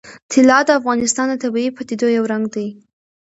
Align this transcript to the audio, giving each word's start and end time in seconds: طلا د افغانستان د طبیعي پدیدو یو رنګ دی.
طلا 0.31 0.59
د 0.67 0.69
افغانستان 0.79 1.25
د 1.29 1.35
طبیعي 1.43 1.69
پدیدو 1.77 2.07
یو 2.17 2.23
رنګ 2.31 2.43
دی. 2.55 2.67